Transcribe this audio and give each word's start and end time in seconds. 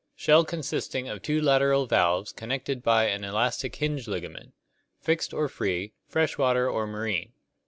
Shell 0.15 0.45
consisting 0.45 1.07
of 1.07 1.21
two 1.21 1.39
lateral 1.39 1.85
valves 1.85 2.31
con 2.31 2.49
nected 2.49 2.81
by 2.81 3.05
an 3.05 3.23
elastic 3.23 3.75
hinge 3.75 4.07
ligament. 4.07 4.53
Fixed 4.99 5.31
or 5.31 5.47
free, 5.47 5.93
fresh 6.07 6.39
water 6.39 6.67
or 6.67 6.87
marine. 6.87 7.33